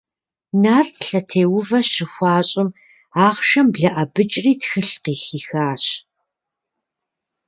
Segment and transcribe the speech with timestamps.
[0.61, 2.69] Нарт лъэтеувэ щыхуащӏым,
[3.25, 5.85] ахъшэм блэӏэбыкӏри тхылъ къыхихащ.